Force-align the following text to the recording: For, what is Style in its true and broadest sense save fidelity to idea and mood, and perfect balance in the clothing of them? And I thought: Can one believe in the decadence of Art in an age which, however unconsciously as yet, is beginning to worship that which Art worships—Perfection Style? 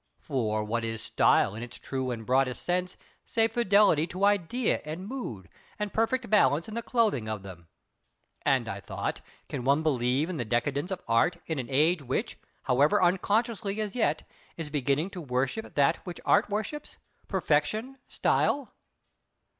For, 0.17 0.63
what 0.63 0.83
is 0.83 0.99
Style 0.99 1.53
in 1.53 1.61
its 1.61 1.77
true 1.77 2.09
and 2.09 2.25
broadest 2.25 2.63
sense 2.65 2.97
save 3.23 3.51
fidelity 3.51 4.07
to 4.07 4.25
idea 4.25 4.81
and 4.83 5.05
mood, 5.07 5.47
and 5.77 5.93
perfect 5.93 6.27
balance 6.27 6.67
in 6.67 6.73
the 6.73 6.81
clothing 6.81 7.29
of 7.29 7.43
them? 7.43 7.67
And 8.41 8.67
I 8.67 8.79
thought: 8.79 9.21
Can 9.47 9.63
one 9.63 9.83
believe 9.83 10.27
in 10.27 10.37
the 10.37 10.43
decadence 10.43 10.89
of 10.89 11.03
Art 11.07 11.37
in 11.45 11.59
an 11.59 11.69
age 11.69 12.01
which, 12.01 12.39
however 12.63 12.99
unconsciously 12.99 13.79
as 13.79 13.95
yet, 13.95 14.27
is 14.57 14.71
beginning 14.71 15.11
to 15.11 15.21
worship 15.21 15.75
that 15.75 15.97
which 15.97 16.19
Art 16.25 16.49
worships—Perfection 16.49 17.99
Style? 18.07 18.73